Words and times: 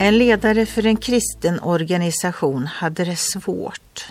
En 0.00 0.18
ledare 0.18 0.66
för 0.66 0.86
en 0.86 0.96
kristen 0.96 1.60
organisation 1.60 2.66
hade 2.66 3.04
det 3.04 3.16
svårt. 3.16 4.06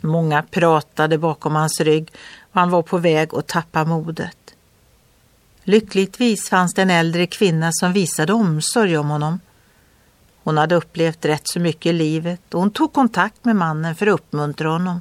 Många 0.00 0.42
pratade 0.42 1.18
bakom 1.18 1.54
hans 1.54 1.80
rygg 1.80 2.10
och 2.40 2.60
han 2.60 2.70
var 2.70 2.82
på 2.82 2.98
väg 2.98 3.34
att 3.34 3.46
tappa 3.46 3.84
modet. 3.84 4.54
Lyckligtvis 5.64 6.48
fanns 6.48 6.74
det 6.74 6.82
en 6.82 6.90
äldre 6.90 7.26
kvinna 7.26 7.70
som 7.72 7.92
visade 7.92 8.32
omsorg 8.32 8.98
om 8.98 9.08
honom. 9.08 9.40
Hon 10.42 10.56
hade 10.56 10.74
upplevt 10.74 11.24
rätt 11.24 11.48
så 11.48 11.60
mycket 11.60 11.86
i 11.86 11.92
livet 11.92 12.54
och 12.54 12.60
hon 12.60 12.70
tog 12.70 12.92
kontakt 12.92 13.44
med 13.44 13.56
mannen 13.56 13.94
för 13.94 14.06
att 14.06 14.14
uppmuntra 14.14 14.68
honom. 14.68 15.00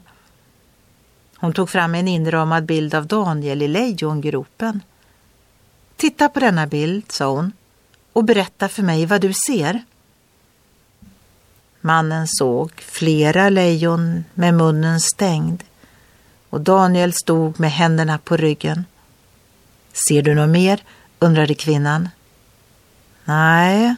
Hon 1.35 1.53
tog 1.53 1.69
fram 1.69 1.95
en 1.95 2.07
inramad 2.07 2.65
bild 2.65 2.95
av 2.95 3.07
Daniel 3.07 3.61
i 3.61 3.67
lejongropen. 3.67 4.83
Titta 5.95 6.29
på 6.29 6.39
denna 6.39 6.67
bild, 6.67 7.11
sa 7.11 7.31
hon, 7.31 7.51
och 8.13 8.23
berätta 8.23 8.69
för 8.69 8.83
mig 8.83 9.05
vad 9.05 9.21
du 9.21 9.33
ser. 9.47 9.83
Mannen 11.81 12.27
såg 12.27 12.71
flera 12.81 13.49
lejon 13.49 14.23
med 14.33 14.53
munnen 14.53 14.99
stängd 14.99 15.63
och 16.49 16.61
Daniel 16.61 17.13
stod 17.13 17.59
med 17.59 17.71
händerna 17.71 18.17
på 18.17 18.37
ryggen. 18.37 18.85
Ser 20.07 20.21
du 20.21 20.35
något 20.35 20.49
mer? 20.49 20.83
undrade 21.19 21.53
kvinnan. 21.53 22.09
Nej, 23.25 23.95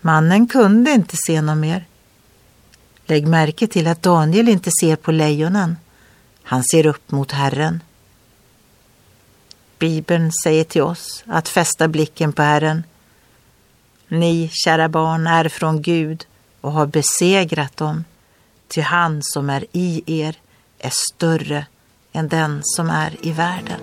mannen 0.00 0.46
kunde 0.46 0.90
inte 0.90 1.16
se 1.26 1.42
något 1.42 1.58
mer. 1.58 1.84
Lägg 3.06 3.26
märke 3.26 3.66
till 3.66 3.86
att 3.86 4.02
Daniel 4.02 4.48
inte 4.48 4.70
ser 4.80 4.96
på 4.96 5.12
lejonen. 5.12 5.76
Han 6.42 6.64
ser 6.64 6.86
upp 6.86 7.10
mot 7.10 7.32
Herren. 7.32 7.82
Bibeln 9.78 10.32
säger 10.44 10.64
till 10.64 10.82
oss 10.82 11.24
att 11.26 11.48
fästa 11.48 11.88
blicken 11.88 12.32
på 12.32 12.42
Herren. 12.42 12.82
Ni, 14.08 14.50
kära 14.52 14.88
barn, 14.88 15.26
är 15.26 15.48
från 15.48 15.82
Gud 15.82 16.26
och 16.60 16.72
har 16.72 16.86
besegrat 16.86 17.76
dem, 17.76 18.04
ty 18.68 18.80
han 18.80 19.22
som 19.22 19.50
är 19.50 19.64
i 19.72 20.02
er 20.06 20.36
är 20.78 20.92
större 21.14 21.66
än 22.12 22.28
den 22.28 22.60
som 22.62 22.90
är 22.90 23.16
i 23.20 23.32
världen. 23.32 23.80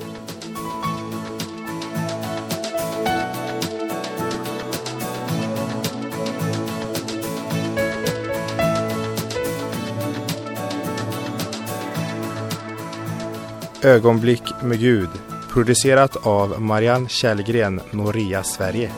Ögonblick 13.82 14.44
med 14.62 14.80
Gud 14.80 15.10
producerat 15.54 16.16
av 16.26 16.62
Marianne 16.62 17.10
Källgren, 17.10 17.82
Noria 17.92 18.44
Sverige. 18.44 18.92